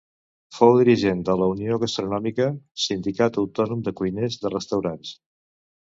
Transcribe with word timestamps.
Fou 0.59 0.71
dirigent 0.79 1.19
de 1.27 1.35
la 1.41 1.49
Unió 1.55 1.77
Gastronòmica, 1.83 2.49
sindicat 2.87 3.41
autònom 3.43 3.87
de 3.89 3.95
cuiners 4.01 4.43
de 4.47 4.53
restaurants. 4.59 5.17